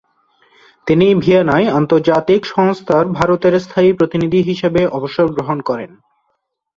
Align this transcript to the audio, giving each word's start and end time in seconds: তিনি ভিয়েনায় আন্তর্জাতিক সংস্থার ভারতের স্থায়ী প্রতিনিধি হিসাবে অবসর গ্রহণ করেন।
তিনি 0.87 1.07
ভিয়েনায় 1.15 1.67
আন্তর্জাতিক 1.71 2.41
সংস্থার 2.45 3.05
ভারতের 3.09 3.53
স্থায়ী 3.59 3.89
প্রতিনিধি 3.93 4.39
হিসাবে 4.41 4.81
অবসর 4.87 5.25
গ্রহণ 5.35 5.57
করেন। 5.61 5.91